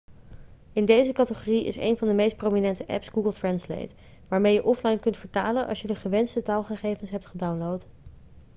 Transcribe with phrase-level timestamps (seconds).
[0.73, 3.89] in deze categorie is een van de meest prominente apps google translate
[4.29, 7.85] waarmee je offline kunt vertalen als je de gewenste taalgegevens hebt gedownload